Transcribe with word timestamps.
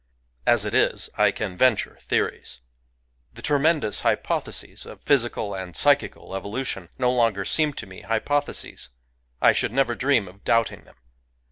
As 0.47 0.65
it 0.65 0.73
is, 0.73 1.11
I 1.15 1.29
can 1.29 1.55
venture 1.55 1.95
theories. 2.01 2.59
The 3.35 3.43
tremendous 3.43 4.01
hypotheses 4.01 4.83
of 4.83 5.03
physical 5.03 5.53
and 5.53 5.75
psychical 5.75 6.33
evolution 6.35 6.89
no 6.97 7.11
longer 7.13 7.45
seem 7.45 7.73
to 7.73 7.85
me 7.85 8.01
hypothe 8.01 8.55
ses: 8.55 8.89
I 9.43 9.51
should 9.51 9.71
never 9.71 9.93
dream 9.93 10.27
of 10.27 10.43
doubting 10.43 10.85
them. 10.85 10.95